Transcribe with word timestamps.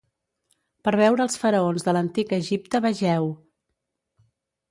Per 0.87 0.93
veure 1.01 1.23
els 1.25 1.35
faraons 1.41 1.85
de 1.89 1.95
l'antic 1.97 2.33
Egipte 2.39 2.83
vegeu: 2.87 3.31